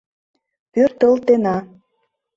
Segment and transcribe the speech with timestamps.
[0.73, 1.55] Пӧртылтена».